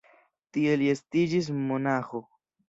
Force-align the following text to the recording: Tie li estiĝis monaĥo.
Tie 0.57 0.73
li 0.81 0.87
estiĝis 0.93 1.51
monaĥo. 1.67 2.25